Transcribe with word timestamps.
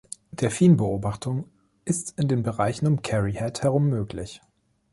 Delphinbeobachtung 0.31 1.43
ist 1.85 2.15
in 2.17 2.27
den 2.27 2.41
Bereichen 2.41 2.87
um 2.87 3.03
Kerry 3.03 3.33
Head 3.33 3.61
herum 3.61 3.87
möglich. 3.87 4.41